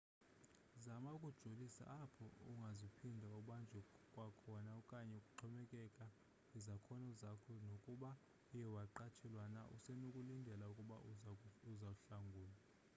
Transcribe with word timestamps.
zama 0.83 1.09
ukujolisa 1.17 1.83
apho 2.03 2.25
ungazuphinde 2.51 3.27
ubanjwe 3.39 3.79
kwakhona 4.13 4.69
okanye 4.79 5.17
kuxhomekeke 5.25 6.05
kwizakhono 6.47 7.07
zakho 7.21 7.51
nokuba 7.67 8.09
uye 8.53 8.67
waqatshelwa 8.75 9.43
na 9.55 9.61
usenokulindela 9.75 10.65
ukuba 10.71 10.95
uzohlangulwa 11.69 12.59